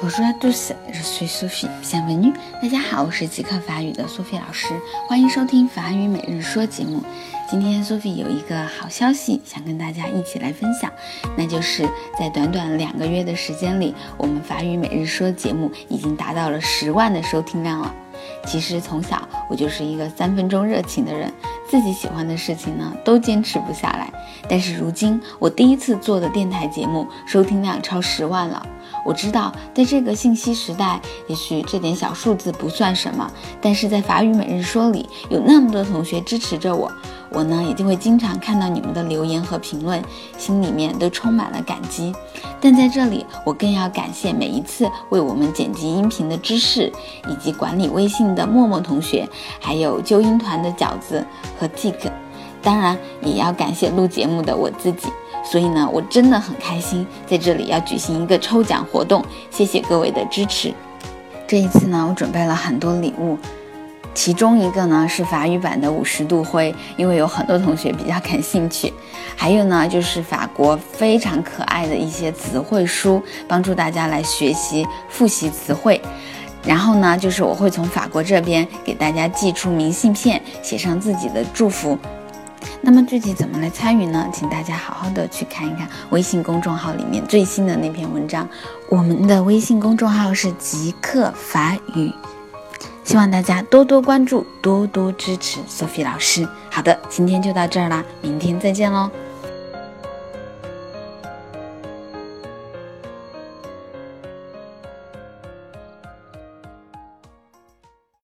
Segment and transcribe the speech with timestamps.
[0.00, 1.68] Bonjour à tous, je suis Sophie.
[1.82, 2.32] Bienvenue.
[2.62, 4.68] 大家好，我是极客法语的 Sophie 老师，
[5.08, 7.02] 欢迎收听法语每日说节目。
[7.50, 10.88] 今天 Sophie 有一个好消息想跟大家一起来分享，
[11.36, 11.84] 那就是
[12.16, 17.92] 在短短两个月的时间里，我们法语每日说节目已经达到了十万的收听量了。
[18.46, 21.32] 其实从小我就是一个三分钟热情的人，
[21.68, 24.12] 自己喜欢的事情呢都坚持不下来。
[24.48, 28.66] 但是如今我第一次做的电台节目收听量超十万了。
[29.04, 36.90] 我知道在这个信息时代，也许这点小数字不算什么，但是在法语每日说里有那么多同学支持着我，
[37.30, 40.02] 我呢也就会经常看到你们的留言和评论，
[40.36, 42.12] 心里面都充满了感激。
[42.60, 46.92] 但在这里，我更要感谢每一次为我们剪辑音频的知识，
[47.28, 49.28] 以及管理微信的默默同学，
[49.60, 51.24] 还有纠音团的饺子
[51.58, 52.10] 和 Tik，
[52.62, 55.08] 当然也要感谢录节目的我自己。
[55.44, 60.74] 所以呢，我真的很开心，在这里要举行一个抽奖活动，谢谢各位的支持。
[61.46, 63.38] 这一次呢，我准备了很多礼物，
[64.12, 68.92] 其中一个呢是法语版的五十度灰，因为有很多同学比较感兴趣。
[69.34, 75.98] 还有呢，就是法国非常可爱的一些词汇书，帮助大家来学习复习词汇。
[76.64, 81.98] 然后呢，就是我会从法国这边给大家寄出明信片，写上自己的祝福。
[82.80, 84.26] 那么具体怎么来参与呢？
[84.32, 88.48] 请大家好好的去看一看微信公众号里面最新的那篇文章。
[88.88, 92.12] 我们的微信公众号是极客法语，
[93.04, 96.48] 希望大家多多关注，多多支持 Sophie 老师。
[96.70, 99.10] 好的，今天就到这儿啦，明天再见喽。